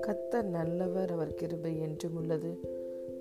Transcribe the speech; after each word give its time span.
கத்தர் 0.00 0.42
நல்லவர் 0.42 1.12
அவர் 1.12 1.34
கிருபை 1.34 1.80
என்றும் 1.80 2.16
உள்ளது. 2.16 2.60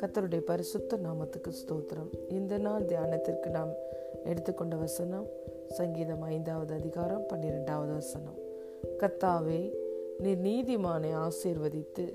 கத்தருடைய 0.02 0.40
பரிசுத்த 0.40 0.98
நாமத்துக்கு 0.98 1.52
ஸ்தோத்திரம். 1.52 2.12
இந்த 2.30 2.58
நாள் 2.58 2.86
தியானத்திற்கு 2.86 3.50
நாம் 3.50 3.72
எடுத்துக்கொண்ட 4.24 4.76
வசனம் 4.76 5.28
சங்கீதம் 5.68 6.22
ஐந்தாவது 6.22 6.74
அதிகாரம் 6.74 7.26
பன்னிரெண்டாவது 7.28 7.94
வசனம். 7.94 8.38
கத்தாவே 8.98 9.74
நீ 10.18 10.36
நீதிமானை 10.36 11.14
ஆசீர்வதித்து 11.16 12.14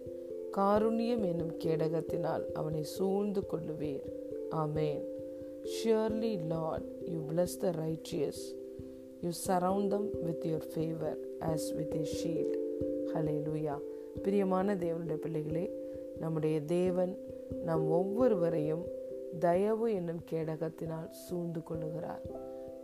காருண்யம் 0.57 1.25
என்னும் 1.25 1.59
கேடகத்தினால் 1.65 2.53
அவனை 2.53 2.83
சூழ்ந்து 2.83 3.41
கொள்ளுவீர். 3.41 4.13
ஆமேன். 4.51 5.05
Surely 5.63 6.47
Lord 6.47 6.85
you 7.05 7.21
bless 7.21 7.57
the 7.61 7.71
righteous 7.71 8.63
you 9.25 9.31
surround 9.31 9.89
them 9.89 10.09
with 10.23 10.45
your 10.45 10.69
favour 10.75 11.17
as 11.41 11.77
with 11.77 11.95
a 11.95 12.05
shield 12.23 12.57
hallelujah 13.47 13.79
பிரியமான 14.23 14.75
தேவனுடைய 14.75 15.15
பிள்ளைகளே 15.15 15.73
நம்முடைய 16.19 16.61
தேவன் 16.61 17.19
நம் 17.65 17.91
ஒவ்வொருவரையும் 17.91 18.85
தயவு 19.39 19.95
என்னும் 19.95 20.21
கேடகத்தினால் 20.31 21.11
சூழ்ந்து 21.11 21.61
கொள்ளுகிறார். 21.61 22.23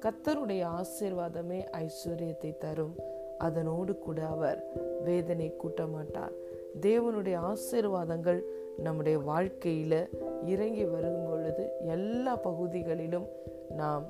கத்தருடைய 0.00 0.66
ஆசீர்வாதமே 0.80 1.64
ஐஸ்வர்யத்தை 1.72 2.58
தரும். 2.58 2.94
அதனோடு 3.38 3.98
கூட 3.98 4.26
அவர் 4.26 4.64
வேதனை 5.04 5.56
கூட்ட 5.56 5.86
மாட்டார் 5.86 6.32
தேவனுடைய 6.80 7.36
ஆசீர்வாதங்கள் 7.40 8.40
நம்முடைய 8.76 9.18
வாழ்க்கையில் 9.18 10.08
இறங்கி 10.46 10.84
வரும் 10.84 11.24
பொழுது 11.30 11.70
எல்லா 11.86 12.36
பகுதிகளிலும் 12.36 13.26
நாம் 13.70 14.04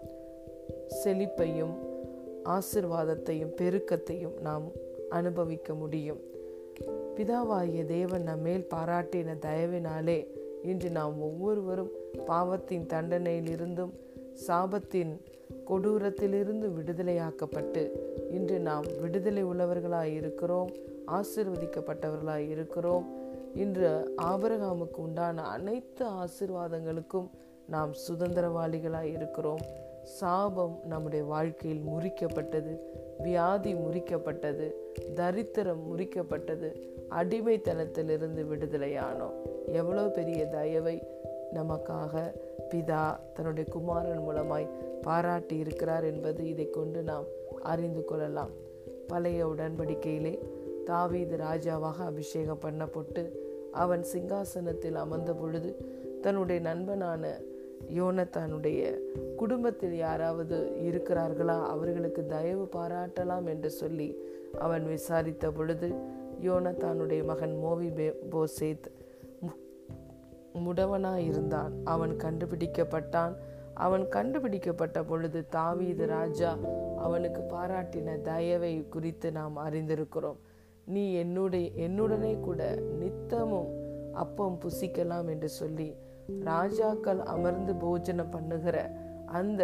செழிப்பையும் 1.05 1.89
ஆசிர்வாதத்தையும் 2.45 3.55
பெருக்கத்தையும் 3.57 4.41
நாம் 4.41 4.63
அனுபவிக்க 5.09 5.75
முடியும். 5.75 6.21
பிதாவாகிய 7.17 7.85
தேவன் 7.85 8.23
நம்மேல் 8.23 8.67
பாராட்டின 8.75 9.37
தயவினாலே 9.47 10.27
இன்று 10.63 10.91
நாம் 10.91 11.23
ஒவ்வொருவரும் 11.23 11.91
பாவத்தின் 12.27 12.87
தண்டனையிலிருந்தும் 12.87 13.91
சாபத்தின் 14.47 15.21
கொடூரத்திலிருந்து 15.67 16.69
விடுதலையாக்கப்பட்டு 16.69 17.91
இன்று 18.31 18.59
நாம் 18.59 18.85
விடுதலை 19.01 19.45
உள்ளவர்களாய் 19.45 20.15
இருக்கிறோம் 20.15 20.71
ஆசிர்வதிக்கப்பட்டவர்களாய் 21.07 22.49
இருக்கிறோம். 22.49 23.19
இன்று 23.55 24.17
ஆபரகாமுக்கு 24.23 24.97
உண்டான 24.97 25.43
அனைத்து 25.43 26.07
ஆசிர்வாதங்களுக்கும் 26.07 27.29
நாம் 27.67 27.93
சுதந்திரவாளிகளாய் 28.09 29.13
இருக்கிறோம் 29.13 29.61
சாபம் 30.03 30.81
நம்முடைய 30.85 31.25
வாழ்க்கையில் 31.25 31.83
முறிக்கப்பட்டது 31.87 32.79
வியாதி 33.19 33.75
முறிக்கப்பட்டது 33.75 34.73
தரித்திரம் 35.15 35.83
முறிக்கப்பட்டது 35.91 36.75
அடிமைத்தனத்திலிருந்து 37.11 38.43
விடுதலையானோம். 38.43 39.33
எவ்வளோ 39.67 40.03
பெரிய 40.03 40.47
தயவை 40.47 41.03
நமக்காக 41.55 42.33
பிதா 42.71 43.19
தன்னுடைய 43.35 43.73
குமாரன் 43.73 44.29
மூலமாய் 44.29 44.69
பாராட்டி 45.03 45.57
இருக்கிறார் 45.57 46.05
என்பது 46.05 46.49
இதை 46.49 46.71
கொண்டு 46.71 47.03
நாம் 47.03 47.25
அறிந்து 47.63 48.05
கொள்ளலாம். 48.05 48.51
பழைய 49.07 49.47
உடன்படிக்கையிலே 49.47 50.39
தாவீது 50.85 51.37
ராஜாவாக 51.37 51.99
அபிஷேகம் 51.99 52.61
பண்ணப்பட்டு 52.61 53.31
அவன் 53.73 54.05
சிங்காசனத்தில் 54.15 54.95
அமர்ந்த 54.95 55.35
பொழுது 55.35 55.77
தன்னுடைய 56.21 56.61
நண்பனான 56.61 57.41
யோனத்தானுடைய 57.89 58.99
குடும்பத்தில் 59.37 59.97
யாராவது 59.97 60.73
இருக்கிறார்களா? 60.83 61.67
அவர்களுக்கு 61.67 62.27
தயவு 62.27 62.69
பாராட்டலாம் 62.77 63.47
என்று 63.47 63.71
சொல்லி 63.71 64.17
அவன் 64.59 64.87
விசாரித்த 64.87 65.51
பொழுது 65.51 65.95
யோனத்தானுடைய 66.43 67.25
மகன் 67.25 67.61
மோவி 67.65 68.15
போசேத் 68.31 68.91
முடவனாயிருந்தான். 70.55 71.71
அவன் 71.85 72.11
கண்டுபிடிக்கப்பட்டான். 72.11 73.37
அவன் 73.75 74.09
கண்டுபிடிக்கப்பட்ட 74.09 75.03
பொழுது 75.03 75.49
தாவீது 75.49 76.07
ராஜா 76.07 76.59
அவனுக்கு 76.97 77.43
பாராட்டின 77.43 78.21
தயவை 78.21 78.89
குறித்து 78.89 79.33
நாம் 79.33 79.57
அறிந்திருக்கிறோம். 79.57 80.37
நீ 80.85 81.13
என்னுடைய 81.13 81.89
என்னுடனே 81.89 82.41
கூட 82.41 82.75
நித்தமும் 82.75 83.69
அப்பம் 84.13 84.59
புசிக்கலாம் 84.61 85.29
என்று 85.29 85.49
சொல்லி 85.49 85.95
ராஜாக்கள் 86.39 87.21
அமர்ந்து 87.21 87.75
போஜனம் 87.75 88.31
பண்ணுகிற 88.31 88.77
அந்த 89.27 89.63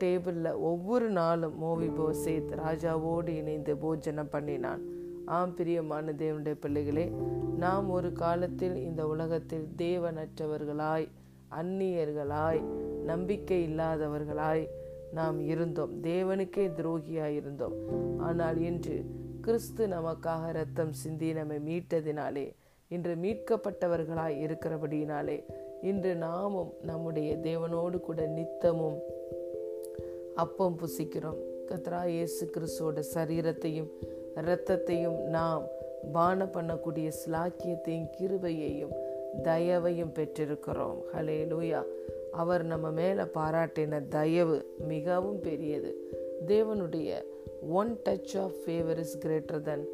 டேபிளில் 0.00 0.58
ஒவ்வொரு 0.58 1.08
நாளும் 1.10 1.62
மோவி 1.62 1.88
போசேத் 1.98 2.52
ராஜாவோடு 2.64 3.28
இணைந்து 3.28 3.76
போஜனம் 3.76 4.28
பண்ணினான். 4.28 4.82
ஆம் 5.26 5.54
பிரியமான 5.54 6.12
தேவனுடைய 6.12 6.56
பிள்ளைகளே 6.60 7.12
நாம் 7.56 7.90
ஒரு 7.90 8.12
காலத்தில் 8.12 8.76
இந்த 8.76 9.06
உலகத்தில் 9.06 9.66
தேவனற்றவர்களாய் 9.76 11.08
அந்நியர்களாய் 11.50 12.62
நம்பிக்கை 13.04 13.58
இல்லாதவர்களாய் 13.68 14.64
நாம் 15.12 15.40
இருந்தோம். 15.40 15.92
தேவனுக்கே 16.02 16.64
துரோகியாய் 16.78 17.36
இருந்தோம். 17.40 17.76
ஆனால் 18.18 18.60
இன்று 18.60 18.96
கிறிஸ்து 19.40 19.86
நமக்காக 19.86 20.52
ரத்தம் 20.52 20.92
சிந்தி 20.92 21.32
நம்மை 21.32 21.58
மீட்டதினாலே 21.68 22.46
இன்று 22.94 23.14
மீட்கப்பட்டவர்களாய் 23.14 24.36
இருக்கிறபடியினாலே 24.44 25.38
இன்று 25.82 26.14
நாமும் 26.14 26.70
நம்முடைய 26.82 27.30
தேவனோடு 27.36 27.98
கூட 28.00 28.26
நித்தமும் 28.26 28.98
அப்பம் 30.34 30.76
புசிக்கிறோம். 30.82 31.40
கத்ரா 31.68 32.06
இயேசு 32.06 32.50
கிறிஸ்துவோட 32.54 33.02
சரீரத்தையும் 33.14 33.90
இரத்தத்தையும் 34.36 35.18
நாம் 35.36 35.64
பான 36.12 36.44
பண்ணக்கூடிய 36.44 37.12
ஸ்லாக்கியத்தையும் 37.20 38.08
கிருபையையும் 38.20 38.94
தயவையும் 39.42 40.14
பெற்றிருக்கிறோம். 40.14 40.98
ஹலே 41.14 41.38
லூயா 41.52 41.82
அவர் 42.32 42.64
நம்ம 42.64 42.90
மேலே 42.90 43.22
பாராட்டின 43.34 44.02
தயவு 44.08 44.58
மிகவும் 44.88 45.40
பெரியது. 45.40 45.92
தேவனுடைய 46.46 47.10
one 47.68 47.92
touch 48.04 48.34
of 48.38 48.56
favour 48.64 48.98
is 48.98 49.18
greater 49.18 49.62
than 49.62 49.84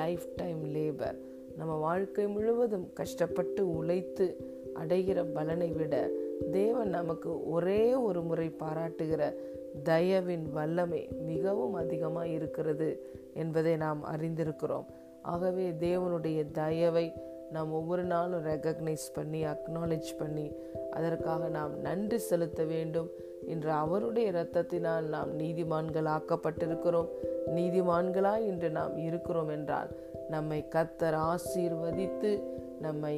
life 0.00 0.26
time 0.36 0.62
labour 0.74 1.18
நம்ம 1.56 1.74
வாழ்க்கை 1.74 2.28
முழுவதும் 2.28 2.92
கஷ்டப்பட்டு 2.92 3.76
உழைத்து 3.76 4.36
அடைகிற 4.74 5.24
பலனை 5.34 5.72
விட 5.72 6.10
தேவன் 6.50 6.88
நமக்கு 6.88 7.50
ஒரே 7.50 7.94
ஒரு 7.94 8.22
முறை 8.22 8.52
பாராட்டுகிற 8.58 9.34
தயவின் 9.84 10.50
வல்லமை 10.52 11.08
மிகவும் 11.26 11.74
அதிகமாக 11.74 12.26
இருக்கிறது 12.26 13.14
என்பதை 13.34 13.76
நாம் 13.76 14.04
அறிந்திருக்கிறோம். 14.04 14.84
ஆகவே 15.22 15.70
தேவனுடைய 15.70 16.50
தயவை 16.50 17.12
நாம் 17.52 17.72
ஒவ்வொரு 17.72 18.02
நாளும் 18.02 18.44
ரெக்கக்னைஸ் 18.44 19.06
பண்ணி 19.14 19.44
அக்னாலேஜ் 19.44 20.10
பண்ணி 20.18 20.52
அதற்காக 20.90 21.48
நாம் 21.48 21.80
நன்றி 21.80 22.18
செலுத்த 22.18 22.64
வேண்டும் 22.64 23.10
இன்று 23.46 23.70
அவருடைய 23.70 24.30
இரத்தத்தினால் 24.30 25.00
நாம் 25.00 25.38
நீதிமான்கள் 25.38 26.08
ஆக்கப்பட்டிருக்கிறோம் 26.16 27.08
நீதிமான்களாய் 27.54 28.46
இன்று 28.46 28.70
நாம் 28.70 28.96
இருக்கிறோம் 28.96 29.48
என்றால் 29.48 29.90
நம்மை 30.28 30.66
கத்தர் 30.70 31.18
ஆசீர்வதித்து 31.32 32.42
நம்மை 32.80 33.16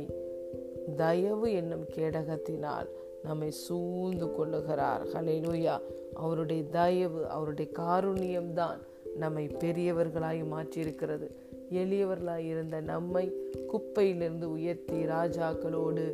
தயவு 0.96 1.52
என்னும் 1.52 1.84
கேடகத்தினால் 1.94 2.88
நம்மை 3.22 3.50
சூழ்ந்து 3.50 4.26
கொள்ளுகிறார். 4.26 5.02
ஹலேலூயா 5.14 5.80
அவருடைய 6.14 6.62
தயவு 6.64 7.28
அவருடைய 7.28 7.70
காருண்யம்தான் 7.78 8.80
நம்மை 9.16 9.46
பெரியவர்களாய் 9.46 10.42
மாற்றியிருக்கிறது. 10.52 11.26
எளியவர்களாய் 11.72 12.46
இருந்த 12.46 12.80
நம்மை 12.80 13.32
குப்பையிலிருந்து 13.72 14.44
உயர்த்தி 14.44 15.04
ராஜாக்களோடு 15.04 16.04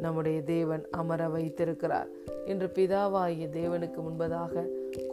நம்முடைய 0.00 0.42
தேவன் 0.42 0.86
அமர 0.90 1.28
வைத்திருக்கிறார். 1.28 2.08
இன்று 2.46 2.66
பிதாவாகிய 2.74 3.46
தேவனுக்கு 3.52 4.00
முன்பதாக 4.00 4.64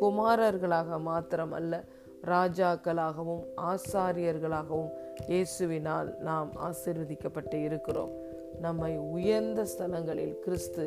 குமாரர்களாக 0.02 1.00
மாத்திரம் 1.00 1.52
அல்ல 1.52 1.84
ராஜாக்களாகவும் 2.26 3.44
ஆசாரியர்களாகவும் 3.58 4.92
இயேசுவினால் 5.28 6.18
நாம் 6.18 6.52
ஆசிர்வதிக்கப்பட்டு 6.64 7.64
இருக்கிறோம். 7.64 8.12
நம்மை 8.62 8.98
உயர்ந்த 8.98 9.66
ஸ்தலங்களில் 9.66 10.40
கிறிஸ்து 10.40 10.86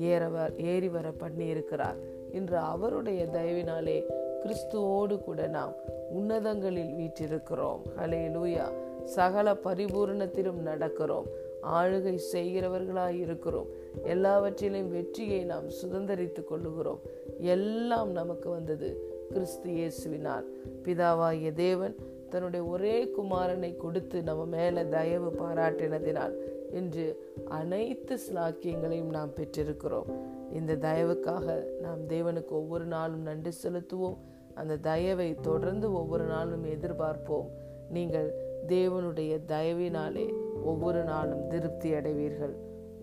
ஏறவர் 0.00 0.56
ஏறி 0.56 0.88
வர 0.88 1.10
பண்ணி 1.10 1.46
இருக்கிறார் 1.46 1.96
இன்று 2.32 2.56
அவருடைய 2.56 3.26
தயவினாலே 3.32 3.98
கிறிஸ்துவோடு 4.42 5.18
கூட 5.18 5.46
நாம் 5.46 5.72
உன்னதங்களில் 6.14 6.92
வீற்றிருக்கிறோம். 6.98 7.82
ஹலே 7.98 8.22
லூயா 8.36 8.66
சகல 9.04 9.52
பரிபூர்ணத்திலும் 9.64 10.60
நடக்கிறோம். 10.64 11.28
ஆளுகை 11.72 12.16
செய்கிறவர்களாய் 12.32 13.18
இருக்கிறோம். 13.18 13.68
எல்லாவற்றிலும் 14.04 14.90
வெற்றியை 14.90 15.44
நாம் 15.44 15.68
சுதந்திரித்து 15.68 16.42
கொள்ளுகிறோம். 16.50 17.02
எல்லாம் 17.38 18.10
நமக்கு 18.10 18.50
வந்தது 18.50 18.88
கிறிஸ்து 19.32 19.70
இயேசுவினால். 19.70 20.44
பிதாவாகிய 20.84 21.52
தேவன் 21.52 21.94
தன்னுடைய 22.30 22.66
ஒரே 22.66 22.96
குமாரனை 23.18 23.76
கொடுத்து 23.76 24.22
நம்ம 24.22 24.44
மேல 24.44 24.84
தயவு 24.84 25.30
பாராட்டினதினால் 25.40 26.34
இன்று 26.72 27.06
அனைத்து 27.48 28.18
ஸ்லாக்கியங்களையும் 28.26 29.14
நாம் 29.16 29.34
பெற்றிருக்கிறோம். 29.36 30.08
இந்த 30.52 30.76
தயவுக்காக 30.76 31.46
நாம் 31.80 32.02
தேவனுக்கு 32.08 32.54
ஒவ்வொரு 32.60 32.84
நாளும் 32.84 33.22
நன்றி 33.22 33.52
செலுத்துவோம். 33.62 34.18
அந்த 34.54 34.76
தயவை 34.76 35.34
தொடர்ந்து 35.34 35.92
ஒவ்வொரு 35.92 36.24
நாளும் 36.24 36.64
எதிர்பார்ப்போம். 36.64 37.48
நீங்கள் 37.88 38.28
தேவனுடைய 38.68 39.32
தயவினாலே 39.48 40.26
ஒவ்வொரு 40.64 41.04
நாளும் 41.04 41.48
திருப்தி 41.48 41.92
அடைவீர்கள். 41.92 42.54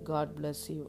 காட் 0.04 0.34
பிளஸ் 0.42 0.66
யூ 0.68 0.84